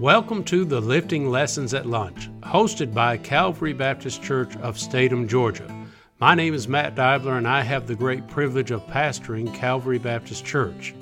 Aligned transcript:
Welcome 0.00 0.44
to 0.44 0.64
the 0.64 0.80
Lifting 0.80 1.28
Lessons 1.28 1.74
at 1.74 1.84
Lunch, 1.84 2.30
hosted 2.40 2.94
by 2.94 3.18
Calvary 3.18 3.74
Baptist 3.74 4.22
Church 4.22 4.56
of 4.56 4.78
Statham, 4.78 5.28
Georgia. 5.28 5.70
My 6.18 6.34
name 6.34 6.54
is 6.54 6.66
Matt 6.66 6.94
Dibler, 6.94 7.36
and 7.36 7.46
I 7.46 7.60
have 7.60 7.86
the 7.86 7.94
great 7.94 8.26
privilege 8.26 8.70
of 8.70 8.86
pastoring 8.86 9.54
Calvary 9.54 9.98
Baptist 9.98 10.42
Church. 10.42 10.94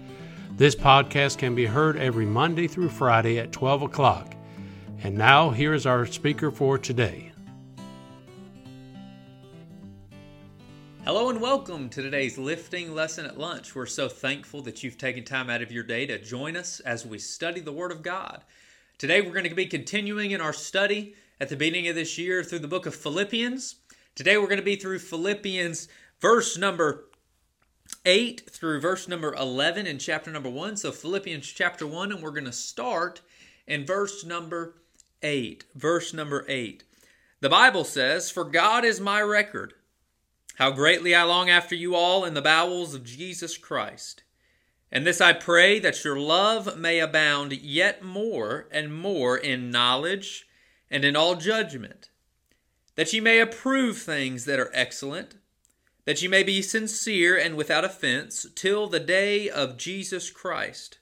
This 0.56 0.74
podcast 0.74 1.38
can 1.38 1.54
be 1.54 1.64
heard 1.64 1.96
every 1.96 2.26
Monday 2.26 2.66
through 2.66 2.88
Friday 2.88 3.38
at 3.38 3.52
12 3.52 3.82
o'clock. 3.82 4.34
And 5.04 5.16
now, 5.16 5.50
here 5.50 5.74
is 5.74 5.86
our 5.86 6.04
speaker 6.04 6.50
for 6.50 6.76
today. 6.76 7.30
Hello 11.04 11.30
and 11.30 11.40
welcome 11.40 11.88
to 11.90 12.02
today's 12.02 12.36
lifting 12.36 12.96
lesson 12.96 13.26
at 13.26 13.38
lunch. 13.38 13.76
We're 13.76 13.86
so 13.86 14.08
thankful 14.08 14.60
that 14.62 14.82
you've 14.82 14.98
taken 14.98 15.22
time 15.22 15.48
out 15.50 15.62
of 15.62 15.70
your 15.70 15.84
day 15.84 16.04
to 16.06 16.18
join 16.20 16.56
us 16.56 16.80
as 16.80 17.06
we 17.06 17.20
study 17.20 17.60
the 17.60 17.70
Word 17.70 17.92
of 17.92 18.02
God. 18.02 18.42
Today 18.98 19.20
we're 19.20 19.30
going 19.30 19.48
to 19.48 19.54
be 19.54 19.66
continuing 19.66 20.32
in 20.32 20.40
our 20.40 20.52
study 20.52 21.14
at 21.38 21.48
the 21.48 21.54
beginning 21.54 21.86
of 21.86 21.94
this 21.94 22.18
year 22.18 22.42
through 22.42 22.58
the 22.58 22.66
book 22.66 22.84
of 22.84 22.96
Philippians. 22.96 23.76
Today 24.16 24.36
we're 24.36 24.48
going 24.48 24.58
to 24.58 24.64
be 24.64 24.74
through 24.74 24.98
Philippians 24.98 25.86
verse 26.20 26.58
number 26.58 27.04
8 28.04 28.50
through 28.50 28.80
verse 28.80 29.06
number 29.06 29.32
11 29.34 29.86
in 29.86 30.00
chapter 30.00 30.32
number 30.32 30.50
1. 30.50 30.78
So 30.78 30.90
Philippians 30.90 31.46
chapter 31.46 31.86
1 31.86 32.10
and 32.10 32.20
we're 32.20 32.32
going 32.32 32.44
to 32.46 32.52
start 32.52 33.20
in 33.68 33.86
verse 33.86 34.24
number 34.24 34.74
8. 35.22 35.64
Verse 35.76 36.12
number 36.12 36.44
8. 36.48 36.82
The 37.38 37.48
Bible 37.48 37.84
says, 37.84 38.32
"For 38.32 38.42
God 38.42 38.84
is 38.84 38.98
my 38.98 39.22
record, 39.22 39.74
how 40.56 40.72
greatly 40.72 41.14
I 41.14 41.22
long 41.22 41.48
after 41.48 41.76
you 41.76 41.94
all 41.94 42.24
in 42.24 42.34
the 42.34 42.42
bowels 42.42 42.94
of 42.94 43.04
Jesus 43.04 43.58
Christ." 43.58 44.24
And 44.90 45.06
this 45.06 45.20
I 45.20 45.32
pray 45.34 45.78
that 45.80 46.02
your 46.04 46.18
love 46.18 46.78
may 46.78 46.98
abound 46.98 47.52
yet 47.52 48.02
more 48.02 48.68
and 48.70 48.94
more 48.94 49.36
in 49.36 49.70
knowledge 49.70 50.46
and 50.90 51.04
in 51.04 51.14
all 51.14 51.34
judgment, 51.34 52.08
that 52.94 53.12
ye 53.12 53.20
may 53.20 53.38
approve 53.38 53.98
things 53.98 54.46
that 54.46 54.58
are 54.58 54.70
excellent, 54.72 55.36
that 56.06 56.22
ye 56.22 56.28
may 56.28 56.42
be 56.42 56.62
sincere 56.62 57.36
and 57.36 57.54
without 57.54 57.84
offense 57.84 58.46
till 58.54 58.86
the 58.86 59.00
day 59.00 59.50
of 59.50 59.76
Jesus 59.76 60.30
Christ, 60.30 60.98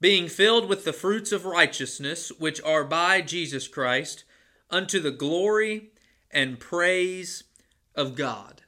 being 0.00 0.28
filled 0.28 0.68
with 0.68 0.84
the 0.84 0.92
fruits 0.92 1.32
of 1.32 1.44
righteousness 1.44 2.30
which 2.38 2.62
are 2.62 2.84
by 2.84 3.20
Jesus 3.20 3.66
Christ, 3.66 4.24
unto 4.70 5.00
the 5.00 5.10
glory 5.10 5.90
and 6.30 6.60
praise 6.60 7.44
of 7.94 8.14
God. 8.14 8.62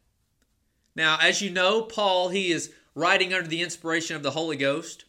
Now, 0.96 1.18
as 1.20 1.42
you 1.42 1.50
know, 1.50 1.82
Paul, 1.82 2.30
he 2.30 2.50
is 2.50 2.72
writing 2.96 3.32
under 3.32 3.46
the 3.46 3.62
inspiration 3.62 4.16
of 4.16 4.24
the 4.24 4.32
Holy 4.32 4.56
Ghost. 4.56 5.04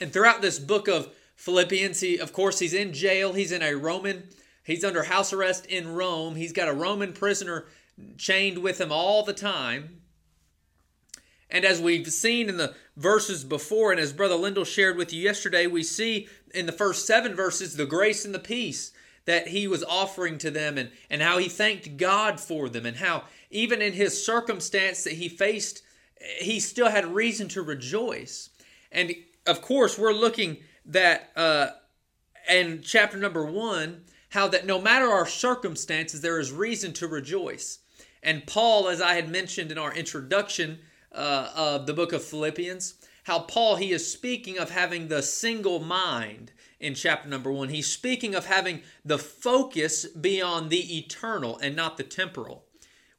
And 0.00 0.12
throughout 0.12 0.42
this 0.42 0.58
book 0.58 0.88
of 0.88 1.14
Philippians, 1.36 2.00
he, 2.00 2.18
of 2.18 2.32
course, 2.32 2.58
he's 2.58 2.74
in 2.74 2.92
jail. 2.92 3.34
He's 3.34 3.52
in 3.52 3.62
a 3.62 3.74
Roman, 3.74 4.24
he's 4.64 4.82
under 4.82 5.04
house 5.04 5.32
arrest 5.32 5.66
in 5.66 5.94
Rome. 5.94 6.34
He's 6.34 6.52
got 6.52 6.68
a 6.68 6.72
Roman 6.72 7.12
prisoner 7.12 7.66
chained 8.16 8.58
with 8.58 8.80
him 8.80 8.90
all 8.90 9.22
the 9.22 9.34
time. 9.34 10.00
And 11.50 11.64
as 11.64 11.82
we've 11.82 12.08
seen 12.08 12.48
in 12.48 12.56
the 12.56 12.74
verses 12.96 13.44
before, 13.44 13.90
and 13.90 14.00
as 14.00 14.12
Brother 14.12 14.36
Lindell 14.36 14.64
shared 14.64 14.96
with 14.96 15.12
you 15.12 15.20
yesterday, 15.20 15.66
we 15.66 15.82
see 15.82 16.28
in 16.54 16.64
the 16.64 16.72
first 16.72 17.06
seven 17.06 17.34
verses 17.34 17.76
the 17.76 17.86
grace 17.86 18.24
and 18.24 18.34
the 18.34 18.38
peace 18.38 18.92
that 19.26 19.48
he 19.48 19.68
was 19.68 19.84
offering 19.84 20.38
to 20.38 20.50
them 20.50 20.78
and, 20.78 20.90
and 21.10 21.20
how 21.20 21.36
he 21.36 21.48
thanked 21.48 21.98
God 21.98 22.40
for 22.40 22.70
them, 22.70 22.86
and 22.86 22.96
how 22.96 23.24
even 23.50 23.82
in 23.82 23.92
his 23.92 24.24
circumstance 24.24 25.04
that 25.04 25.14
he 25.14 25.28
faced 25.28 25.82
he 26.20 26.60
still 26.60 26.90
had 26.90 27.06
reason 27.06 27.48
to 27.48 27.62
rejoice. 27.62 28.50
And 28.92 29.14
of 29.46 29.62
course, 29.62 29.98
we're 29.98 30.12
looking 30.12 30.58
that 30.86 31.30
uh, 31.36 31.68
in 32.48 32.82
chapter 32.82 33.16
number 33.16 33.44
one, 33.44 34.04
how 34.30 34.48
that 34.48 34.66
no 34.66 34.80
matter 34.80 35.06
our 35.06 35.26
circumstances, 35.26 36.20
there 36.20 36.38
is 36.38 36.52
reason 36.52 36.92
to 36.94 37.08
rejoice. 37.08 37.78
And 38.22 38.46
Paul, 38.46 38.88
as 38.88 39.00
I 39.00 39.14
had 39.14 39.30
mentioned 39.30 39.72
in 39.72 39.78
our 39.78 39.92
introduction 39.94 40.80
uh, 41.12 41.50
of 41.54 41.86
the 41.86 41.94
book 41.94 42.12
of 42.12 42.22
Philippians, 42.22 42.94
how 43.24 43.40
Paul 43.40 43.76
he 43.76 43.92
is 43.92 44.12
speaking 44.12 44.58
of 44.58 44.70
having 44.70 45.08
the 45.08 45.22
single 45.22 45.80
mind 45.80 46.52
in 46.78 46.94
chapter 46.94 47.28
number 47.28 47.52
one. 47.52 47.68
He's 47.68 47.90
speaking 47.90 48.34
of 48.34 48.46
having 48.46 48.82
the 49.04 49.18
focus 49.18 50.06
be 50.06 50.40
on 50.40 50.68
the 50.68 50.98
eternal 50.98 51.58
and 51.58 51.76
not 51.76 51.96
the 51.96 52.02
temporal. 52.02 52.64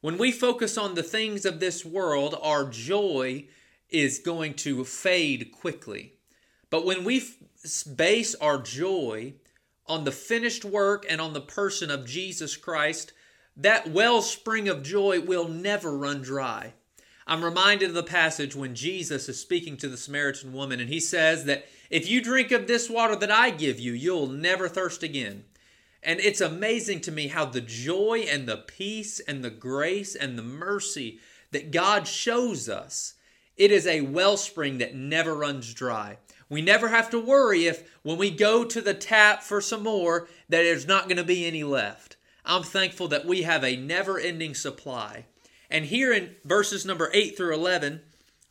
When 0.02 0.18
we 0.18 0.32
focus 0.32 0.76
on 0.76 0.96
the 0.96 1.02
things 1.04 1.44
of 1.44 1.60
this 1.60 1.84
world, 1.84 2.36
our 2.42 2.64
joy 2.64 3.46
is 3.88 4.18
going 4.18 4.54
to 4.54 4.82
fade 4.82 5.52
quickly. 5.52 6.14
But 6.70 6.84
when 6.84 7.04
we 7.04 7.22
base 7.94 8.34
our 8.34 8.60
joy 8.60 9.34
on 9.86 10.02
the 10.02 10.10
finished 10.10 10.64
work 10.64 11.06
and 11.08 11.20
on 11.20 11.34
the 11.34 11.40
person 11.40 11.88
of 11.88 12.04
Jesus 12.04 12.56
Christ, 12.56 13.12
that 13.56 13.92
wellspring 13.92 14.68
of 14.68 14.82
joy 14.82 15.20
will 15.20 15.46
never 15.46 15.96
run 15.96 16.20
dry. 16.20 16.72
I'm 17.24 17.44
reminded 17.44 17.90
of 17.90 17.94
the 17.94 18.02
passage 18.02 18.56
when 18.56 18.74
Jesus 18.74 19.28
is 19.28 19.40
speaking 19.40 19.76
to 19.76 19.88
the 19.88 19.96
Samaritan 19.96 20.52
woman, 20.52 20.80
and 20.80 20.88
he 20.88 20.98
says 20.98 21.44
that 21.44 21.66
if 21.90 22.10
you 22.10 22.20
drink 22.20 22.50
of 22.50 22.66
this 22.66 22.90
water 22.90 23.14
that 23.14 23.30
I 23.30 23.50
give 23.50 23.78
you, 23.78 23.92
you'll 23.92 24.26
never 24.26 24.68
thirst 24.68 25.04
again. 25.04 25.44
And 26.02 26.18
it's 26.20 26.40
amazing 26.40 27.00
to 27.02 27.12
me 27.12 27.28
how 27.28 27.44
the 27.44 27.60
joy 27.60 28.26
and 28.28 28.48
the 28.48 28.56
peace 28.56 29.20
and 29.20 29.44
the 29.44 29.50
grace 29.50 30.14
and 30.14 30.36
the 30.36 30.42
mercy 30.42 31.20
that 31.52 31.70
God 31.70 32.08
shows 32.08 32.68
us, 32.68 33.14
it 33.56 33.70
is 33.70 33.86
a 33.86 34.00
wellspring 34.00 34.78
that 34.78 34.94
never 34.94 35.34
runs 35.34 35.72
dry. 35.74 36.18
We 36.48 36.60
never 36.60 36.88
have 36.88 37.08
to 37.10 37.18
worry 37.18 37.66
if 37.66 37.98
when 38.02 38.18
we 38.18 38.30
go 38.30 38.64
to 38.64 38.80
the 38.80 38.94
tap 38.94 39.42
for 39.42 39.60
some 39.60 39.84
more 39.84 40.28
that 40.48 40.62
there's 40.62 40.86
not 40.86 41.04
going 41.04 41.16
to 41.18 41.24
be 41.24 41.46
any 41.46 41.62
left. 41.62 42.16
I'm 42.44 42.62
thankful 42.62 43.08
that 43.08 43.24
we 43.24 43.42
have 43.42 43.62
a 43.62 43.76
never-ending 43.76 44.54
supply. 44.54 45.26
And 45.70 45.86
here 45.86 46.12
in 46.12 46.34
verses 46.44 46.84
number 46.84 47.10
8 47.14 47.36
through 47.36 47.54
11, 47.54 48.02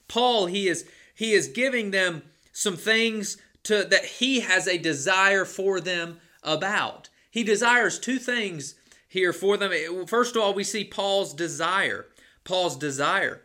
Paul 0.07 0.47
he 0.47 0.67
is 0.67 0.89
he 1.13 1.33
is 1.33 1.47
giving 1.47 1.91
them 1.91 2.23
some 2.51 2.75
things 2.75 3.37
to 3.63 3.83
that 3.83 4.05
he 4.05 4.39
has 4.39 4.67
a 4.67 4.77
desire 4.77 5.45
for 5.45 5.79
them 5.79 6.19
about. 6.41 7.09
He 7.31 7.43
desires 7.43 7.97
two 7.97 8.19
things 8.19 8.75
here 9.07 9.33
for 9.33 9.57
them. 9.57 9.71
First 10.05 10.35
of 10.35 10.41
all, 10.41 10.53
we 10.53 10.63
see 10.63 10.83
Paul's 10.83 11.33
desire. 11.33 12.05
Paul's 12.43 12.77
desire. 12.77 13.41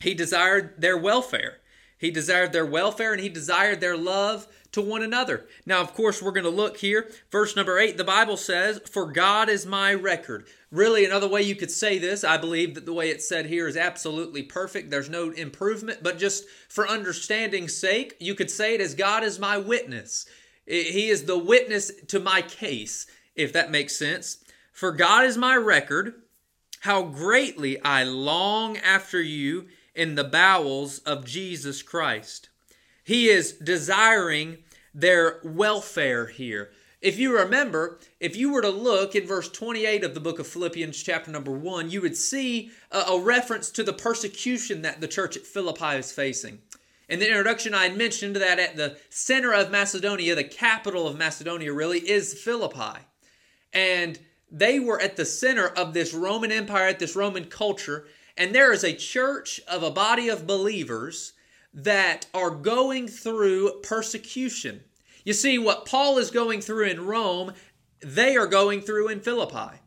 He 0.00 0.14
desired 0.14 0.80
their 0.80 0.96
welfare. 0.96 1.58
He 1.98 2.10
desired 2.12 2.52
their 2.52 2.66
welfare 2.66 3.12
and 3.12 3.20
he 3.20 3.28
desired 3.28 3.80
their 3.80 3.96
love 3.96 4.46
to 4.72 4.80
one 4.80 5.02
another. 5.02 5.46
Now, 5.66 5.80
of 5.80 5.94
course, 5.94 6.22
we're 6.22 6.32
going 6.32 6.44
to 6.44 6.50
look 6.50 6.76
here. 6.76 7.10
Verse 7.32 7.56
number 7.56 7.78
eight, 7.78 7.96
the 7.96 8.04
Bible 8.04 8.36
says, 8.36 8.80
For 8.90 9.10
God 9.10 9.48
is 9.48 9.66
my 9.66 9.92
record. 9.94 10.46
Really, 10.70 11.04
another 11.04 11.28
way 11.28 11.42
you 11.42 11.56
could 11.56 11.70
say 11.70 11.98
this, 11.98 12.22
I 12.22 12.36
believe 12.36 12.74
that 12.74 12.86
the 12.86 12.92
way 12.92 13.08
it's 13.08 13.28
said 13.28 13.46
here 13.46 13.66
is 13.66 13.76
absolutely 13.76 14.42
perfect. 14.42 14.90
There's 14.90 15.08
no 15.08 15.30
improvement, 15.30 16.02
but 16.02 16.18
just 16.18 16.44
for 16.68 16.86
understanding's 16.86 17.76
sake, 17.76 18.14
you 18.20 18.34
could 18.34 18.50
say 18.50 18.74
it 18.74 18.80
as 18.80 18.94
God 18.94 19.24
is 19.24 19.38
my 19.38 19.56
witness. 19.56 20.26
He 20.68 21.08
is 21.08 21.24
the 21.24 21.38
witness 21.38 21.90
to 22.08 22.20
my 22.20 22.42
case, 22.42 23.06
if 23.34 23.52
that 23.54 23.70
makes 23.70 23.96
sense. 23.96 24.44
For 24.70 24.92
God 24.92 25.24
is 25.24 25.38
my 25.38 25.56
record, 25.56 26.14
how 26.80 27.02
greatly 27.02 27.80
I 27.80 28.04
long 28.04 28.76
after 28.76 29.20
you 29.22 29.68
in 29.94 30.14
the 30.14 30.24
bowels 30.24 30.98
of 31.00 31.24
Jesus 31.24 31.82
Christ. 31.82 32.50
He 33.02 33.28
is 33.28 33.52
desiring 33.52 34.58
their 34.92 35.40
welfare 35.42 36.26
here. 36.26 36.70
If 37.00 37.18
you 37.18 37.36
remember, 37.38 37.98
if 38.20 38.36
you 38.36 38.52
were 38.52 38.62
to 38.62 38.68
look 38.68 39.14
in 39.14 39.26
verse 39.26 39.48
28 39.48 40.04
of 40.04 40.14
the 40.14 40.20
book 40.20 40.38
of 40.38 40.46
Philippians, 40.46 41.02
chapter 41.02 41.30
number 41.30 41.52
1, 41.52 41.90
you 41.90 42.02
would 42.02 42.16
see 42.16 42.70
a, 42.90 42.98
a 42.98 43.20
reference 43.20 43.70
to 43.70 43.82
the 43.82 43.92
persecution 43.92 44.82
that 44.82 45.00
the 45.00 45.08
church 45.08 45.36
at 45.36 45.46
Philippi 45.46 45.96
is 45.96 46.12
facing. 46.12 46.58
In 47.08 47.20
the 47.20 47.28
introduction, 47.28 47.72
I 47.72 47.88
mentioned 47.88 48.36
that 48.36 48.58
at 48.58 48.76
the 48.76 48.98
center 49.08 49.54
of 49.54 49.70
Macedonia, 49.70 50.34
the 50.34 50.44
capital 50.44 51.06
of 51.06 51.16
Macedonia 51.16 51.72
really 51.72 52.00
is 52.00 52.34
Philippi. 52.34 53.00
And 53.72 54.18
they 54.50 54.78
were 54.78 55.00
at 55.00 55.16
the 55.16 55.24
center 55.24 55.68
of 55.68 55.94
this 55.94 56.12
Roman 56.12 56.52
Empire, 56.52 56.88
at 56.88 56.98
this 56.98 57.16
Roman 57.16 57.46
culture. 57.46 58.06
And 58.36 58.54
there 58.54 58.72
is 58.72 58.84
a 58.84 58.92
church 58.92 59.58
of 59.66 59.82
a 59.82 59.90
body 59.90 60.28
of 60.28 60.46
believers 60.46 61.32
that 61.72 62.26
are 62.34 62.50
going 62.50 63.08
through 63.08 63.80
persecution. 63.82 64.82
You 65.24 65.32
see, 65.32 65.58
what 65.58 65.86
Paul 65.86 66.18
is 66.18 66.30
going 66.30 66.60
through 66.60 66.86
in 66.86 67.06
Rome, 67.06 67.54
they 68.00 68.36
are 68.36 68.46
going 68.46 68.82
through 68.82 69.08
in 69.08 69.20
Philippi. 69.20 69.78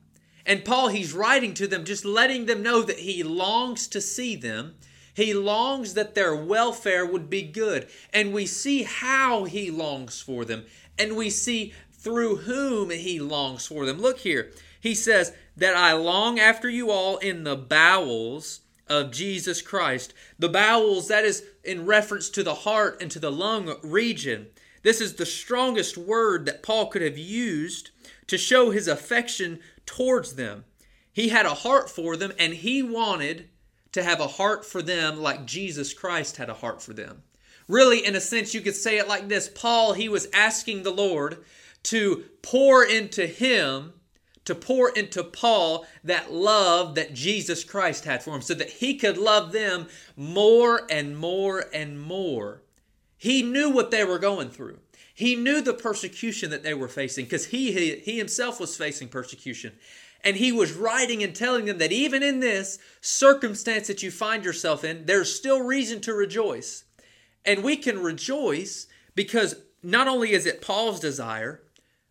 And 0.43 0.65
Paul, 0.65 0.87
he's 0.87 1.13
writing 1.13 1.53
to 1.55 1.67
them, 1.67 1.85
just 1.85 2.03
letting 2.03 2.47
them 2.47 2.63
know 2.63 2.81
that 2.81 2.99
he 2.99 3.21
longs 3.21 3.87
to 3.89 4.01
see 4.01 4.35
them 4.35 4.75
he 5.13 5.33
longs 5.33 5.93
that 5.93 6.15
their 6.15 6.35
welfare 6.35 7.05
would 7.05 7.29
be 7.29 7.41
good. 7.41 7.87
And 8.13 8.33
we 8.33 8.45
see 8.45 8.83
how 8.83 9.45
he 9.45 9.69
longs 9.69 10.21
for 10.21 10.45
them. 10.45 10.65
And 10.97 11.15
we 11.15 11.29
see 11.29 11.73
through 11.91 12.37
whom 12.37 12.89
he 12.89 13.19
longs 13.19 13.67
for 13.67 13.85
them. 13.85 13.99
Look 13.99 14.19
here. 14.19 14.51
He 14.79 14.95
says, 14.95 15.33
That 15.55 15.75
I 15.75 15.93
long 15.93 16.39
after 16.39 16.69
you 16.69 16.91
all 16.91 17.17
in 17.17 17.43
the 17.43 17.55
bowels 17.55 18.61
of 18.87 19.11
Jesus 19.11 19.61
Christ. 19.61 20.13
The 20.39 20.49
bowels, 20.49 21.07
that 21.07 21.23
is 21.23 21.43
in 21.63 21.85
reference 21.85 22.29
to 22.31 22.43
the 22.43 22.55
heart 22.55 23.01
and 23.01 23.11
to 23.11 23.19
the 23.19 23.31
lung 23.31 23.75
region. 23.83 24.47
This 24.83 24.99
is 24.99 25.15
the 25.15 25.25
strongest 25.25 25.97
word 25.97 26.45
that 26.45 26.63
Paul 26.63 26.87
could 26.87 27.01
have 27.03 27.17
used 27.17 27.91
to 28.27 28.37
show 28.37 28.71
his 28.71 28.87
affection 28.87 29.59
towards 29.85 30.35
them. 30.35 30.65
He 31.13 31.29
had 31.29 31.45
a 31.45 31.53
heart 31.53 31.89
for 31.89 32.15
them, 32.15 32.31
and 32.39 32.53
he 32.53 32.81
wanted 32.81 33.49
to 33.91 34.03
have 34.03 34.19
a 34.19 34.27
heart 34.27 34.65
for 34.65 34.81
them 34.81 35.21
like 35.21 35.45
Jesus 35.45 35.93
Christ 35.93 36.37
had 36.37 36.49
a 36.49 36.55
heart 36.55 36.81
for 36.81 36.93
them. 36.93 37.23
Really, 37.67 38.05
in 38.05 38.15
a 38.15 38.21
sense, 38.21 38.53
you 38.53 38.61
could 38.61 38.75
say 38.75 38.97
it 38.97 39.07
like 39.07 39.27
this 39.27 39.47
Paul, 39.47 39.93
he 39.93 40.09
was 40.09 40.27
asking 40.33 40.83
the 40.83 40.91
Lord 40.91 41.37
to 41.83 42.25
pour 42.41 42.83
into 42.83 43.25
him, 43.25 43.93
to 44.45 44.55
pour 44.55 44.89
into 44.89 45.23
Paul 45.23 45.85
that 46.03 46.31
love 46.31 46.95
that 46.95 47.13
Jesus 47.13 47.63
Christ 47.63 48.05
had 48.05 48.23
for 48.23 48.35
him, 48.35 48.41
so 48.41 48.53
that 48.53 48.69
he 48.69 48.97
could 48.97 49.17
love 49.17 49.51
them 49.51 49.87
more 50.15 50.81
and 50.89 51.17
more 51.17 51.65
and 51.73 51.99
more. 51.99 52.61
He 53.17 53.43
knew 53.43 53.69
what 53.69 53.91
they 53.91 54.03
were 54.03 54.19
going 54.19 54.49
through. 54.49 54.79
He 55.13 55.35
knew 55.35 55.61
the 55.61 55.73
persecution 55.73 56.49
that 56.49 56.63
they 56.63 56.73
were 56.73 56.87
facing 56.87 57.25
because 57.25 57.45
he, 57.45 57.71
he, 57.71 57.95
he 57.97 58.17
himself 58.17 58.59
was 58.59 58.75
facing 58.75 59.09
persecution. 59.09 59.73
And 60.23 60.37
he 60.37 60.51
was 60.51 60.73
writing 60.73 61.23
and 61.23 61.35
telling 61.35 61.65
them 61.65 61.79
that 61.79 61.91
even 61.91 62.21
in 62.21 62.39
this 62.39 62.77
circumstance 63.01 63.87
that 63.87 64.03
you 64.03 64.11
find 64.11 64.45
yourself 64.45 64.83
in, 64.83 65.05
there's 65.05 65.33
still 65.33 65.61
reason 65.61 65.99
to 66.01 66.13
rejoice. 66.13 66.83
And 67.43 67.63
we 67.63 67.75
can 67.75 67.99
rejoice 67.99 68.87
because 69.15 69.55
not 69.81 70.07
only 70.07 70.33
is 70.33 70.45
it 70.45 70.61
Paul's 70.61 70.99
desire, 70.99 71.63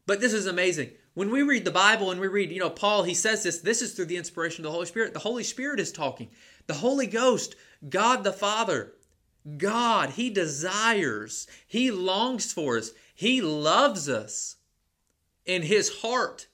but 0.07 0.21
this 0.21 0.33
is 0.33 0.47
amazing. 0.47 0.91
When 1.15 1.31
we 1.31 1.43
read 1.43 1.65
the 1.65 1.71
Bible 1.71 2.11
and 2.11 2.21
we 2.21 2.29
read, 2.29 2.51
you 2.51 2.59
know, 2.59 2.71
Paul, 2.71 3.05
he 3.05 3.15
says 3.15 3.43
this, 3.43 3.59
this 3.59 3.83
is 3.83 3.95
through 3.95 4.07
the 4.07 4.17
inspiration 4.17 4.65
of 4.65 4.71
the 4.71 4.75
Holy 4.75 4.87
Spirit. 4.87 5.13
The 5.13 5.21
Holy 5.21 5.45
Spirit 5.45 5.79
is 5.81 5.93
talking. 5.93 6.31
The 6.67 6.75
Holy 6.75 7.07
Ghost, 7.07 7.57
God 7.89 8.25
the 8.25 8.33
Father, 8.33 8.95
God, 9.57 10.11
He 10.11 10.31
desires, 10.31 11.47
He 11.67 11.91
longs 11.91 12.53
for 12.53 12.77
us, 12.79 12.91
He 13.15 13.41
loves 13.41 14.09
us 14.09 14.57
in 15.47 15.63
His 15.63 16.01
heart. 16.01 16.47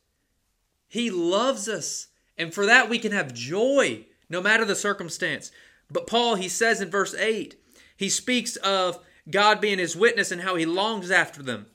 He 0.88 1.10
loves 1.10 1.68
us. 1.68 2.08
And 2.38 2.52
for 2.52 2.66
that, 2.66 2.88
we 2.88 2.98
can 2.98 3.12
have 3.12 3.34
joy 3.34 4.06
no 4.28 4.40
matter 4.40 4.64
the 4.64 4.76
circumstance. 4.76 5.50
But 5.90 6.06
Paul, 6.06 6.34
he 6.34 6.48
says 6.48 6.80
in 6.80 6.90
verse 6.90 7.14
8, 7.14 7.54
he 7.96 8.08
speaks 8.08 8.56
of 8.56 8.98
God 9.30 9.60
being 9.60 9.78
his 9.78 9.96
witness 9.96 10.30
and 10.30 10.42
how 10.42 10.56
he 10.56 10.66
longs 10.66 11.10
after 11.10 11.42
them. 11.42 11.66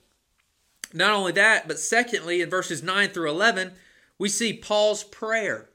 Not 0.94 1.14
only 1.14 1.32
that, 1.34 1.68
but 1.68 1.80
secondly, 1.80 2.42
in 2.42 2.50
verses 2.50 2.84
9 2.84 3.10
through 3.10 3.30
11, 3.30 3.74
we 4.18 4.30
see 4.30 4.54
Paul's 4.54 5.04
prayer. 5.04 5.70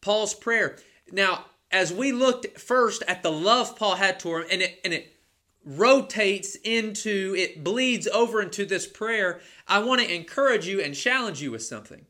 Paul's 0.00 0.34
prayer. 0.34 0.78
Now, 1.10 1.46
as 1.70 1.92
we 1.92 2.12
looked 2.12 2.58
first 2.58 3.02
at 3.06 3.22
the 3.22 3.32
love 3.32 3.76
Paul 3.76 3.96
had 3.96 4.18
to 4.20 4.36
him, 4.36 4.44
and 4.50 4.62
it, 4.62 4.80
and 4.84 4.94
it 4.94 5.16
rotates 5.64 6.56
into, 6.64 7.34
it 7.36 7.62
bleeds 7.62 8.06
over 8.08 8.40
into 8.40 8.64
this 8.64 8.86
prayer, 8.86 9.40
I 9.68 9.80
want 9.80 10.00
to 10.00 10.14
encourage 10.14 10.66
you 10.66 10.80
and 10.80 10.94
challenge 10.94 11.42
you 11.42 11.50
with 11.50 11.62
something. 11.62 12.06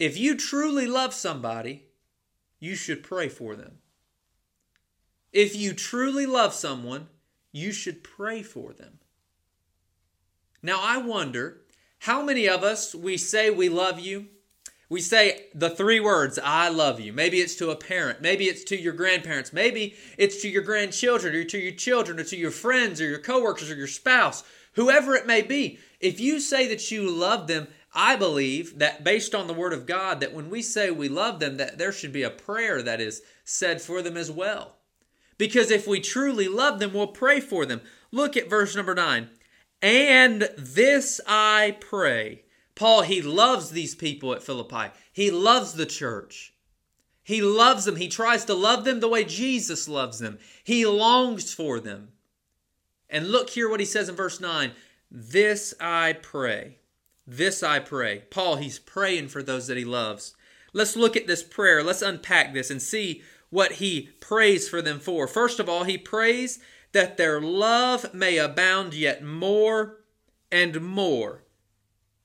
If 0.00 0.16
you 0.16 0.34
truly 0.34 0.86
love 0.86 1.12
somebody, 1.12 1.84
you 2.58 2.74
should 2.74 3.02
pray 3.04 3.28
for 3.28 3.54
them. 3.54 3.78
If 5.30 5.54
you 5.54 5.74
truly 5.74 6.24
love 6.24 6.54
someone, 6.54 7.08
you 7.52 7.70
should 7.70 8.02
pray 8.02 8.42
for 8.42 8.72
them. 8.72 8.98
Now, 10.62 10.80
I 10.82 10.96
wonder 10.96 11.60
how 12.00 12.22
many 12.24 12.48
of 12.48 12.64
us 12.64 12.94
we 12.94 13.18
say 13.18 13.50
we 13.50 13.68
love 13.68 14.00
you. 14.00 14.28
We 14.88 15.02
say 15.02 15.44
the 15.54 15.70
three 15.70 16.00
words, 16.00 16.38
I 16.42 16.70
love 16.70 16.98
you. 16.98 17.12
Maybe 17.12 17.38
it's 17.38 17.54
to 17.56 17.70
a 17.70 17.76
parent. 17.76 18.22
Maybe 18.22 18.46
it's 18.46 18.64
to 18.64 18.80
your 18.80 18.94
grandparents. 18.94 19.52
Maybe 19.52 19.94
it's 20.16 20.40
to 20.42 20.48
your 20.48 20.62
grandchildren 20.62 21.34
or 21.34 21.44
to 21.44 21.58
your 21.58 21.72
children 21.72 22.18
or 22.18 22.24
to 22.24 22.36
your 22.36 22.50
friends 22.50 23.02
or 23.02 23.08
your 23.08 23.20
coworkers 23.20 23.70
or 23.70 23.76
your 23.76 23.86
spouse, 23.86 24.44
whoever 24.72 25.14
it 25.14 25.26
may 25.26 25.42
be. 25.42 25.78
If 26.00 26.20
you 26.20 26.40
say 26.40 26.66
that 26.68 26.90
you 26.90 27.08
love 27.08 27.46
them, 27.46 27.68
I 27.92 28.16
believe 28.16 28.78
that 28.78 29.02
based 29.02 29.34
on 29.34 29.46
the 29.46 29.54
word 29.54 29.72
of 29.72 29.86
God 29.86 30.20
that 30.20 30.32
when 30.32 30.48
we 30.48 30.62
say 30.62 30.90
we 30.90 31.08
love 31.08 31.40
them 31.40 31.56
that 31.56 31.78
there 31.78 31.92
should 31.92 32.12
be 32.12 32.22
a 32.22 32.30
prayer 32.30 32.82
that 32.82 33.00
is 33.00 33.22
said 33.44 33.82
for 33.82 34.00
them 34.00 34.16
as 34.16 34.30
well. 34.30 34.76
Because 35.38 35.70
if 35.70 35.86
we 35.86 36.00
truly 36.00 36.48
love 36.48 36.78
them, 36.78 36.92
we'll 36.92 37.08
pray 37.08 37.40
for 37.40 37.64
them. 37.66 37.80
Look 38.12 38.36
at 38.36 38.50
verse 38.50 38.76
number 38.76 38.94
9. 38.94 39.30
And 39.82 40.48
this 40.56 41.20
I 41.26 41.78
pray. 41.80 42.44
Paul, 42.74 43.02
he 43.02 43.22
loves 43.22 43.70
these 43.70 43.94
people 43.94 44.32
at 44.34 44.42
Philippi. 44.42 44.90
He 45.12 45.30
loves 45.30 45.72
the 45.72 45.86
church. 45.86 46.54
He 47.22 47.42
loves 47.42 47.84
them. 47.86 47.96
He 47.96 48.08
tries 48.08 48.44
to 48.46 48.54
love 48.54 48.84
them 48.84 49.00
the 49.00 49.08
way 49.08 49.24
Jesus 49.24 49.88
loves 49.88 50.18
them. 50.18 50.38
He 50.62 50.84
longs 50.84 51.54
for 51.54 51.80
them. 51.80 52.08
And 53.08 53.30
look 53.30 53.50
here 53.50 53.68
what 53.68 53.80
he 53.80 53.86
says 53.86 54.08
in 54.08 54.16
verse 54.16 54.40
9 54.40 54.72
This 55.10 55.74
I 55.80 56.14
pray 56.20 56.79
this 57.30 57.62
I 57.62 57.78
pray. 57.78 58.24
Paul, 58.30 58.56
he's 58.56 58.78
praying 58.78 59.28
for 59.28 59.42
those 59.42 59.66
that 59.68 59.76
he 59.76 59.84
loves. 59.84 60.34
Let's 60.72 60.96
look 60.96 61.16
at 61.16 61.26
this 61.26 61.42
prayer. 61.42 61.82
Let's 61.82 62.02
unpack 62.02 62.52
this 62.52 62.70
and 62.70 62.82
see 62.82 63.22
what 63.50 63.72
he 63.72 64.10
prays 64.20 64.68
for 64.68 64.82
them 64.82 65.00
for. 65.00 65.26
First 65.26 65.60
of 65.60 65.68
all, 65.68 65.84
he 65.84 65.98
prays 65.98 66.58
that 66.92 67.16
their 67.16 67.40
love 67.40 68.12
may 68.12 68.38
abound 68.38 68.94
yet 68.94 69.22
more 69.22 69.98
and 70.50 70.80
more. 70.80 71.42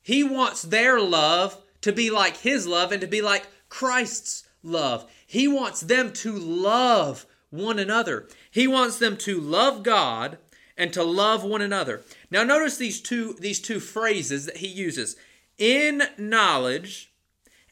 He 0.01 0.23
wants 0.23 0.61
their 0.61 0.99
love 0.99 1.61
to 1.81 1.91
be 1.91 2.09
like 2.09 2.37
his 2.37 2.65
love 2.65 2.91
and 2.91 3.01
to 3.01 3.07
be 3.07 3.21
like 3.21 3.47
Christ's 3.69 4.47
love. 4.63 5.09
He 5.25 5.47
wants 5.47 5.81
them 5.81 6.11
to 6.13 6.31
love 6.31 7.25
one 7.49 7.79
another. 7.79 8.27
He 8.49 8.67
wants 8.67 8.97
them 8.97 9.17
to 9.17 9.39
love 9.39 9.83
God 9.83 10.37
and 10.77 10.91
to 10.93 11.03
love 11.03 11.43
one 11.43 11.61
another. 11.61 12.03
Now 12.35 12.43
notice 12.43 12.75
these 12.75 12.99
two 12.99 13.33
these 13.39 13.61
two 13.61 13.79
phrases 13.79 14.45
that 14.45 14.57
he 14.57 14.67
uses. 14.67 15.15
In 15.57 16.03
knowledge 16.17 17.13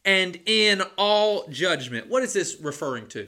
and 0.06 0.40
in 0.46 0.82
all 0.98 1.50
judgment. 1.50 2.08
What 2.08 2.24
is 2.24 2.32
this 2.32 2.56
referring 2.62 3.08
to? 3.10 3.28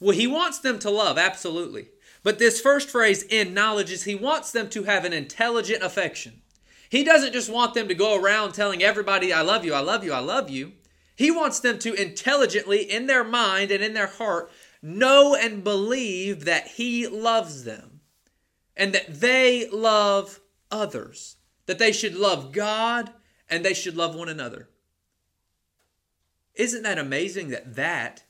Well, 0.00 0.16
he 0.16 0.26
wants 0.26 0.58
them 0.58 0.78
to 0.78 0.88
love, 0.88 1.18
absolutely. 1.18 1.88
But 2.22 2.38
this 2.38 2.62
first 2.62 2.88
phrase, 2.88 3.24
in 3.24 3.52
knowledge, 3.52 3.90
is 3.90 4.04
he 4.04 4.14
wants 4.14 4.52
them 4.52 4.70
to 4.70 4.84
have 4.84 5.04
an 5.04 5.12
intelligent 5.12 5.82
affection. 5.82 6.40
He 6.88 7.04
doesn't 7.04 7.34
just 7.34 7.52
want 7.52 7.74
them 7.74 7.88
to 7.88 7.94
go 7.94 8.18
around 8.18 8.52
telling 8.52 8.82
everybody, 8.82 9.34
I 9.34 9.42
love 9.42 9.66
you, 9.66 9.74
I 9.74 9.80
love 9.80 10.02
you, 10.02 10.14
I 10.14 10.20
love 10.20 10.48
you. 10.48 10.72
He 11.14 11.30
wants 11.30 11.60
them 11.60 11.78
to 11.80 11.92
intelligently, 11.92 12.90
in 12.90 13.06
their 13.06 13.24
mind 13.24 13.70
and 13.70 13.84
in 13.84 13.92
their 13.92 14.06
heart, 14.06 14.50
know 14.80 15.34
and 15.34 15.62
believe 15.62 16.46
that 16.46 16.68
he 16.68 17.06
loves 17.06 17.64
them 17.64 18.00
and 18.74 18.94
that 18.94 19.20
they 19.20 19.68
love 19.68 20.40
others, 20.70 21.36
that 21.66 21.78
they 21.78 21.92
should 21.92 22.14
love 22.14 22.52
God 22.52 23.10
and 23.48 23.64
they 23.64 23.74
should 23.74 23.96
love 23.96 24.14
one 24.14 24.28
another. 24.28 24.68
Isn't 26.54 26.82
that 26.82 26.98
amazing 26.98 27.48
that 27.50 27.76
that 27.76 28.24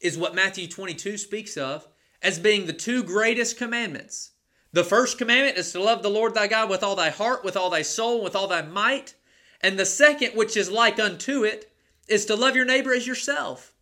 is 0.00 0.18
what 0.18 0.34
Matthew 0.34 0.66
22 0.68 1.18
speaks 1.18 1.56
of 1.56 1.88
as 2.22 2.38
being 2.38 2.66
the 2.66 2.72
two 2.72 3.02
greatest 3.02 3.56
commandments? 3.56 4.30
The 4.72 4.84
first 4.84 5.18
commandment 5.18 5.58
is 5.58 5.72
to 5.72 5.82
love 5.82 6.02
the 6.02 6.10
Lord 6.10 6.34
thy 6.34 6.46
God 6.46 6.70
with 6.70 6.82
all 6.82 6.96
thy 6.96 7.10
heart, 7.10 7.44
with 7.44 7.56
all 7.56 7.70
thy 7.70 7.82
soul, 7.82 8.22
with 8.22 8.34
all 8.34 8.48
thy 8.48 8.62
might. 8.62 9.14
And 9.60 9.78
the 9.78 9.84
second, 9.84 10.34
which 10.34 10.56
is 10.56 10.70
like 10.70 10.98
unto 10.98 11.44
it, 11.44 11.72
is 12.08 12.24
to 12.26 12.36
love 12.36 12.56
your 12.56 12.64
neighbor 12.64 12.92
as 12.92 13.06
yourself. 13.06 13.74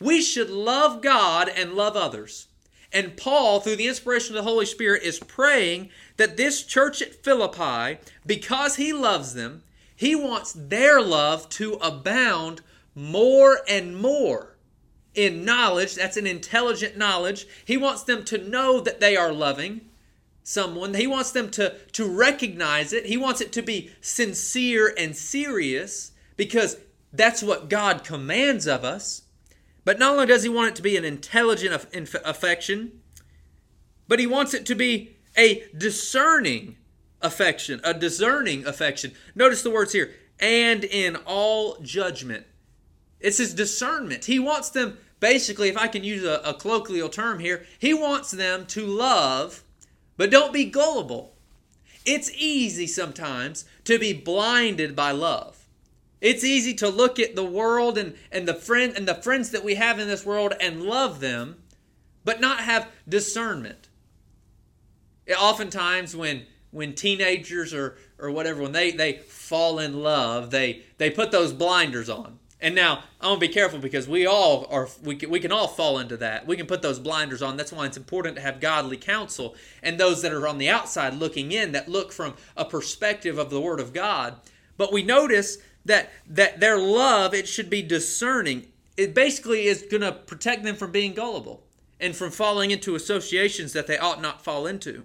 We 0.00 0.22
should 0.22 0.50
love 0.50 1.02
God 1.02 1.48
and 1.48 1.74
love 1.74 1.96
others. 1.96 2.48
And 2.96 3.14
Paul, 3.14 3.60
through 3.60 3.76
the 3.76 3.88
inspiration 3.88 4.34
of 4.34 4.42
the 4.42 4.50
Holy 4.50 4.64
Spirit, 4.64 5.02
is 5.02 5.18
praying 5.18 5.90
that 6.16 6.38
this 6.38 6.62
church 6.62 7.02
at 7.02 7.14
Philippi, 7.14 8.00
because 8.24 8.76
he 8.76 8.90
loves 8.94 9.34
them, 9.34 9.64
he 9.94 10.16
wants 10.16 10.54
their 10.54 11.02
love 11.02 11.46
to 11.50 11.74
abound 11.74 12.62
more 12.94 13.58
and 13.68 14.00
more 14.00 14.56
in 15.14 15.44
knowledge. 15.44 15.94
That's 15.94 16.16
an 16.16 16.26
intelligent 16.26 16.96
knowledge. 16.96 17.46
He 17.66 17.76
wants 17.76 18.02
them 18.02 18.24
to 18.24 18.38
know 18.38 18.80
that 18.80 19.00
they 19.00 19.14
are 19.14 19.30
loving 19.30 19.82
someone. 20.42 20.94
He 20.94 21.06
wants 21.06 21.32
them 21.32 21.50
to, 21.50 21.74
to 21.92 22.06
recognize 22.06 22.94
it. 22.94 23.04
He 23.04 23.18
wants 23.18 23.42
it 23.42 23.52
to 23.52 23.62
be 23.62 23.90
sincere 24.00 24.94
and 24.96 25.14
serious 25.14 26.12
because 26.38 26.78
that's 27.12 27.42
what 27.42 27.68
God 27.68 28.04
commands 28.04 28.66
of 28.66 28.84
us. 28.84 29.20
But 29.86 30.00
not 30.00 30.14
only 30.14 30.26
does 30.26 30.42
he 30.42 30.48
want 30.48 30.70
it 30.70 30.74
to 30.74 30.82
be 30.82 30.96
an 30.96 31.04
intelligent 31.04 31.86
affection, 32.24 33.02
but 34.08 34.18
he 34.18 34.26
wants 34.26 34.52
it 34.52 34.66
to 34.66 34.74
be 34.74 35.16
a 35.38 35.62
discerning 35.78 36.76
affection, 37.22 37.80
a 37.84 37.94
discerning 37.94 38.66
affection. 38.66 39.12
Notice 39.36 39.62
the 39.62 39.70
words 39.70 39.92
here, 39.92 40.12
and 40.40 40.82
in 40.82 41.14
all 41.24 41.78
judgment. 41.82 42.46
It's 43.20 43.38
his 43.38 43.54
discernment. 43.54 44.24
He 44.24 44.40
wants 44.40 44.70
them, 44.70 44.98
basically, 45.20 45.68
if 45.68 45.78
I 45.78 45.86
can 45.86 46.02
use 46.02 46.24
a, 46.24 46.40
a 46.44 46.54
colloquial 46.54 47.08
term 47.08 47.38
here, 47.38 47.64
he 47.78 47.94
wants 47.94 48.32
them 48.32 48.66
to 48.66 48.84
love, 48.84 49.62
but 50.16 50.32
don't 50.32 50.52
be 50.52 50.64
gullible. 50.64 51.36
It's 52.04 52.32
easy 52.36 52.88
sometimes 52.88 53.64
to 53.84 54.00
be 54.00 54.12
blinded 54.12 54.96
by 54.96 55.12
love. 55.12 55.55
It's 56.20 56.44
easy 56.44 56.74
to 56.74 56.88
look 56.88 57.18
at 57.18 57.36
the 57.36 57.44
world 57.44 57.98
and, 57.98 58.14
and 58.32 58.48
the 58.48 58.54
friend 58.54 58.94
and 58.96 59.06
the 59.06 59.14
friends 59.14 59.50
that 59.50 59.64
we 59.64 59.74
have 59.74 59.98
in 59.98 60.08
this 60.08 60.24
world 60.24 60.54
and 60.60 60.82
love 60.82 61.20
them, 61.20 61.62
but 62.24 62.40
not 62.40 62.60
have 62.60 62.90
discernment. 63.08 63.88
Oftentimes 65.38 66.16
when 66.16 66.46
when 66.70 66.94
teenagers 66.94 67.74
or 67.74 67.96
or 68.18 68.30
whatever 68.30 68.62
when 68.62 68.72
they 68.72 68.90
they 68.92 69.14
fall 69.14 69.78
in 69.78 70.02
love, 70.02 70.50
they 70.50 70.82
they 70.98 71.10
put 71.10 71.30
those 71.30 71.52
blinders 71.52 72.08
on. 72.08 72.38
And 72.58 72.74
now 72.74 73.04
I 73.20 73.28
want 73.28 73.40
to 73.40 73.46
be 73.46 73.52
careful 73.52 73.78
because 73.78 74.08
we 74.08 74.26
all 74.26 74.66
are 74.70 74.88
we 75.02 75.16
can, 75.16 75.28
we 75.28 75.40
can 75.40 75.52
all 75.52 75.68
fall 75.68 75.98
into 75.98 76.16
that. 76.16 76.46
We 76.46 76.56
can 76.56 76.66
put 76.66 76.80
those 76.80 76.98
blinders 76.98 77.42
on. 77.42 77.56
That's 77.56 77.72
why 77.72 77.84
it's 77.84 77.98
important 77.98 78.36
to 78.36 78.42
have 78.42 78.60
godly 78.60 78.96
counsel 78.96 79.54
and 79.82 79.98
those 79.98 80.22
that 80.22 80.32
are 80.32 80.48
on 80.48 80.56
the 80.56 80.70
outside 80.70 81.14
looking 81.14 81.52
in 81.52 81.72
that 81.72 81.88
look 81.88 82.12
from 82.12 82.34
a 82.56 82.64
perspective 82.64 83.36
of 83.36 83.50
the 83.50 83.60
word 83.60 83.80
of 83.80 83.92
God. 83.92 84.36
But 84.78 84.92
we 84.92 85.02
notice 85.02 85.58
that 85.86 86.10
that 86.28 86.60
their 86.60 86.78
love 86.78 87.34
it 87.34 87.48
should 87.48 87.70
be 87.70 87.82
discerning. 87.82 88.66
It 88.96 89.14
basically 89.14 89.66
is 89.66 89.82
going 89.90 90.02
to 90.02 90.12
protect 90.12 90.64
them 90.64 90.76
from 90.76 90.92
being 90.92 91.14
gullible 91.14 91.64
and 92.00 92.14
from 92.14 92.30
falling 92.30 92.70
into 92.70 92.94
associations 92.94 93.72
that 93.72 93.86
they 93.86 93.98
ought 93.98 94.20
not 94.20 94.44
fall 94.44 94.66
into. 94.66 95.04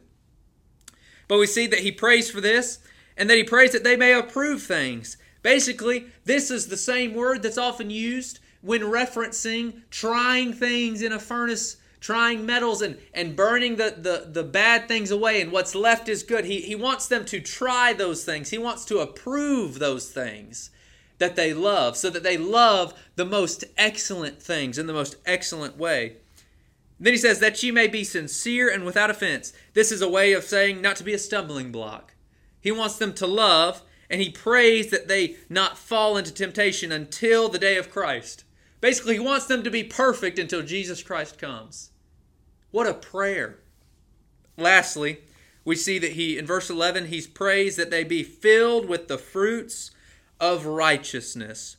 But 1.28 1.40
we 1.40 1.48
see 1.48 1.68
that 1.68 1.80
he 1.80 1.92
prays 1.92 2.30
for 2.30 2.42
this 2.42 2.80
and 3.18 3.30
that 3.30 3.38
he 3.38 3.44
prays 3.44 3.72
that 3.72 3.84
they 3.84 3.96
may 3.96 4.14
approve 4.14 4.64
things. 4.64 5.18
Basically, 5.42 6.08
this 6.26 6.52
is 6.52 6.68
the 6.68 6.78
same 6.78 7.14
word 7.14 7.42
that's 7.42 7.58
often 7.58 7.90
used 7.90 8.40
when 8.62 8.82
referencing 8.82 9.82
trying 9.90 10.54
things 10.54 11.02
in 11.02 11.12
a 11.12 11.20
furnace, 11.20 11.78
trying 12.02 12.46
metals 12.46 12.82
and, 12.82 12.98
and 13.14 13.36
burning 13.36 13.78
the, 13.78 13.96
the, 13.98 14.28
the 14.30 14.44
bad 14.44 14.90
things 14.90 15.12
away, 15.12 15.40
and 15.40 15.52
what's 15.52 15.74
left 15.74 16.10
is 16.10 16.24
good. 16.24 16.44
He, 16.44 16.60
he 16.62 16.76
wants 16.76 17.08
them 17.08 17.24
to 17.26 17.40
try 17.40 17.94
those 17.94 18.26
things, 18.26 18.50
he 18.50 18.58
wants 18.58 18.84
to 18.86 19.00
approve 19.00 19.80
those 19.80 20.10
things 20.10 20.72
that 21.20 21.36
they 21.38 21.54
love, 21.54 21.96
so 21.96 22.10
that 22.10 22.24
they 22.24 22.36
love 22.36 22.94
the 23.16 23.26
most 23.26 23.64
excellent 23.78 24.42
things 24.42 24.78
in 24.78 24.88
the 24.88 24.94
most 24.94 25.16
excellent 25.26 25.78
way. 25.78 26.18
Then 27.00 27.14
he 27.14 27.18
says, 27.18 27.40
that 27.40 27.62
ye 27.64 27.72
may 27.72 27.88
be 27.88 28.04
sincere 28.04 28.70
and 28.70 28.84
without 28.84 29.10
offense. 29.10 29.54
This 29.74 29.92
is 29.92 30.02
a 30.02 30.10
way 30.10 30.34
of 30.34 30.44
saying 30.44 30.82
not 30.82 30.98
to 30.98 31.04
be 31.04 31.14
a 31.14 31.20
stumbling 31.20 31.72
block. 31.72 32.14
He 32.60 32.72
wants 32.72 32.98
them 32.98 33.14
to 33.14 33.26
love 33.26 33.82
and 34.10 34.22
he 34.22 34.30
prays 34.30 34.92
that 34.92 35.08
they 35.08 35.38
not 35.50 35.78
fall 35.78 36.18
into 36.18 36.34
temptation 36.34 36.92
until 36.92 37.50
the 37.50 37.58
day 37.58 37.78
of 37.78 37.90
Christ. 37.90 38.44
Basically, 38.82 39.14
he 39.14 39.20
wants 39.20 39.46
them 39.46 39.64
to 39.64 39.72
be 39.72 39.84
perfect 39.84 40.38
until 40.38 40.62
Jesus 40.62 41.02
Christ 41.02 41.38
comes. 41.38 41.91
What 42.72 42.88
a 42.88 42.94
prayer. 42.94 43.60
Lastly, 44.58 45.20
we 45.64 45.76
see 45.76 46.00
that 46.00 46.14
he, 46.14 46.38
in 46.38 46.46
verse 46.46 46.70
11, 46.70 47.08
he 47.08 47.22
prays 47.22 47.76
that 47.76 47.92
they 47.92 48.04
be 48.04 48.24
filled 48.24 48.88
with 48.88 49.08
the 49.08 49.18
fruits 49.18 49.92
of 50.40 50.66
righteousness. 50.66 51.78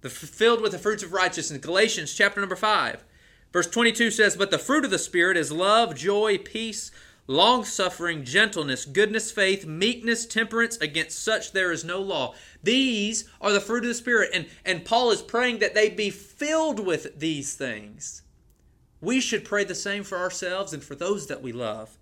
The 0.00 0.10
filled 0.10 0.60
with 0.60 0.72
the 0.72 0.78
fruits 0.78 1.02
of 1.02 1.12
righteousness. 1.12 1.60
Galatians 1.60 2.12
chapter 2.12 2.40
number 2.40 2.56
5. 2.56 3.04
Verse 3.52 3.68
22 3.68 4.10
says, 4.10 4.36
But 4.36 4.50
the 4.50 4.58
fruit 4.58 4.84
of 4.84 4.90
the 4.90 4.98
Spirit 4.98 5.36
is 5.36 5.52
love, 5.52 5.94
joy, 5.94 6.38
peace, 6.38 6.90
long 7.28 7.64
suffering, 7.64 8.24
gentleness, 8.24 8.84
goodness, 8.84 9.30
faith, 9.30 9.64
meekness, 9.64 10.26
temperance. 10.26 10.76
Against 10.78 11.22
such 11.22 11.52
there 11.52 11.70
is 11.70 11.84
no 11.84 12.00
law. 12.00 12.34
These 12.62 13.28
are 13.40 13.52
the 13.52 13.60
fruit 13.60 13.84
of 13.84 13.88
the 13.88 13.94
Spirit. 13.94 14.30
And, 14.34 14.46
and 14.64 14.84
Paul 14.84 15.12
is 15.12 15.22
praying 15.22 15.58
that 15.58 15.74
they 15.74 15.88
be 15.88 16.10
filled 16.10 16.84
with 16.84 17.20
these 17.20 17.54
things. 17.54 18.21
We 19.02 19.20
should 19.20 19.44
pray 19.44 19.64
the 19.64 19.74
same 19.74 20.02
for 20.02 20.16
ourselves 20.16 20.72
and 20.72 20.82
for 20.82 20.94
those 20.94 21.26
that 21.26 21.42
we 21.42 21.52
love. 21.52 21.98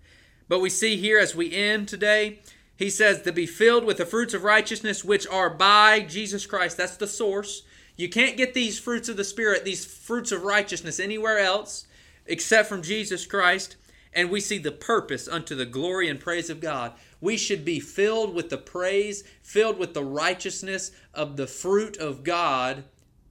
But 0.47 0.61
we 0.61 0.69
see 0.69 0.95
here 0.95 1.19
as 1.19 1.35
we 1.35 1.53
end 1.53 1.89
today, 1.89 2.39
he 2.77 2.89
says 2.89 3.23
to 3.23 3.33
be 3.33 3.45
filled 3.45 3.83
with 3.83 3.97
the 3.97 4.05
fruits 4.05 4.33
of 4.33 4.45
righteousness 4.45 5.03
which 5.03 5.27
are 5.27 5.49
by 5.49 5.99
Jesus 5.99 6.45
Christ. 6.45 6.77
That's 6.77 6.95
the 6.95 7.07
source. 7.07 7.63
You 7.97 8.07
can't 8.07 8.37
get 8.37 8.53
these 8.53 8.79
fruits 8.79 9.09
of 9.09 9.17
the 9.17 9.25
Spirit, 9.25 9.65
these 9.65 9.83
fruits 9.83 10.31
of 10.31 10.43
righteousness, 10.43 10.99
anywhere 10.99 11.39
else 11.39 11.85
except 12.25 12.69
from 12.69 12.81
Jesus 12.81 13.25
Christ 13.25 13.75
and 14.13 14.29
we 14.29 14.41
see 14.41 14.57
the 14.57 14.71
purpose 14.71 15.27
unto 15.27 15.55
the 15.55 15.65
glory 15.65 16.09
and 16.09 16.19
praise 16.19 16.49
of 16.49 16.59
God. 16.59 16.93
We 17.19 17.37
should 17.37 17.63
be 17.63 17.79
filled 17.79 18.33
with 18.33 18.49
the 18.49 18.57
praise, 18.57 19.23
filled 19.41 19.77
with 19.77 19.93
the 19.93 20.03
righteousness 20.03 20.91
of 21.13 21.37
the 21.37 21.47
fruit 21.47 21.97
of 21.97 22.23
God, 22.23 22.83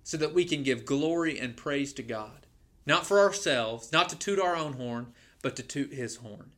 so 0.03 0.17
that 0.17 0.35
we 0.35 0.45
can 0.45 0.63
give 0.63 0.87
glory 0.87 1.39
and 1.39 1.57
praise 1.57 1.93
to 1.95 2.03
God. 2.03 2.47
Not 2.87 3.07
for 3.07 3.21
ourselves, 3.21 3.93
not 3.93 4.09
to 4.09 4.17
toot 4.17 4.39
our 4.41 4.57
own 4.57 4.75
horn, 4.75 5.13
but 5.43 5.57
to 5.57 5.63
toot 5.63 5.93
his 5.93 6.17
horn. 6.17 6.53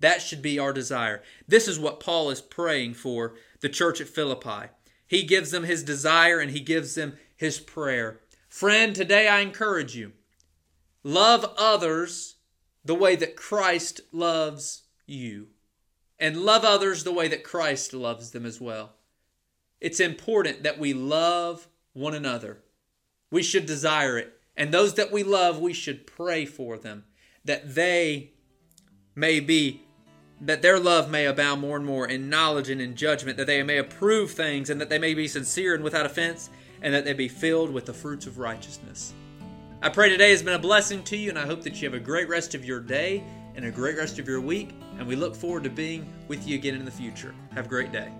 That 0.00 0.22
should 0.22 0.42
be 0.42 0.58
our 0.58 0.72
desire. 0.72 1.22
This 1.46 1.66
is 1.66 1.78
what 1.78 2.00
Paul 2.00 2.30
is 2.30 2.40
praying 2.40 2.94
for 2.94 3.34
the 3.60 3.68
church 3.68 4.00
at 4.00 4.08
Philippi. 4.08 4.68
He 5.06 5.22
gives 5.22 5.50
them 5.50 5.64
his 5.64 5.82
desire 5.82 6.38
and 6.38 6.50
he 6.50 6.60
gives 6.60 6.94
them 6.94 7.16
his 7.36 7.58
prayer. 7.58 8.20
Friend, 8.48 8.94
today 8.94 9.28
I 9.28 9.40
encourage 9.40 9.96
you 9.96 10.12
love 11.02 11.54
others 11.56 12.36
the 12.84 12.94
way 12.94 13.16
that 13.16 13.36
Christ 13.36 14.00
loves 14.12 14.84
you. 15.06 15.48
And 16.20 16.38
love 16.38 16.64
others 16.64 17.04
the 17.04 17.12
way 17.12 17.28
that 17.28 17.44
Christ 17.44 17.94
loves 17.94 18.32
them 18.32 18.44
as 18.44 18.60
well. 18.60 18.94
It's 19.80 20.00
important 20.00 20.64
that 20.64 20.78
we 20.78 20.92
love 20.92 21.68
one 21.92 22.14
another. 22.14 22.64
We 23.30 23.42
should 23.42 23.66
desire 23.66 24.18
it. 24.18 24.37
And 24.58 24.74
those 24.74 24.94
that 24.94 25.12
we 25.12 25.22
love, 25.22 25.60
we 25.60 25.72
should 25.72 26.06
pray 26.06 26.44
for 26.44 26.76
them 26.76 27.04
that 27.44 27.74
they 27.74 28.32
may 29.14 29.40
be, 29.40 29.82
that 30.40 30.60
their 30.60 30.78
love 30.78 31.10
may 31.10 31.26
abound 31.26 31.60
more 31.60 31.76
and 31.76 31.86
more 31.86 32.06
in 32.06 32.28
knowledge 32.28 32.68
and 32.68 32.80
in 32.80 32.96
judgment, 32.96 33.38
that 33.38 33.46
they 33.46 33.62
may 33.62 33.78
approve 33.78 34.32
things, 34.32 34.68
and 34.68 34.80
that 34.80 34.90
they 34.90 34.98
may 34.98 35.14
be 35.14 35.28
sincere 35.28 35.74
and 35.74 35.82
without 35.82 36.04
offense, 36.04 36.50
and 36.82 36.92
that 36.92 37.04
they 37.04 37.12
be 37.14 37.28
filled 37.28 37.70
with 37.70 37.86
the 37.86 37.94
fruits 37.94 38.26
of 38.26 38.38
righteousness. 38.38 39.14
I 39.80 39.88
pray 39.88 40.10
today 40.10 40.30
has 40.30 40.42
been 40.42 40.54
a 40.54 40.58
blessing 40.58 41.04
to 41.04 41.16
you, 41.16 41.30
and 41.30 41.38
I 41.38 41.46
hope 41.46 41.62
that 41.62 41.80
you 41.80 41.88
have 41.88 41.94
a 41.94 42.04
great 42.04 42.28
rest 42.28 42.56
of 42.56 42.64
your 42.64 42.80
day 42.80 43.22
and 43.54 43.64
a 43.64 43.70
great 43.70 43.96
rest 43.96 44.18
of 44.18 44.28
your 44.28 44.40
week. 44.40 44.74
And 44.98 45.06
we 45.06 45.14
look 45.14 45.36
forward 45.36 45.62
to 45.64 45.70
being 45.70 46.12
with 46.26 46.46
you 46.48 46.56
again 46.56 46.74
in 46.74 46.84
the 46.84 46.90
future. 46.90 47.34
Have 47.54 47.66
a 47.66 47.68
great 47.68 47.92
day. 47.92 48.12